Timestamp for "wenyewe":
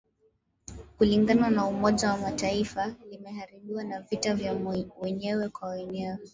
5.01-5.49, 5.69-6.19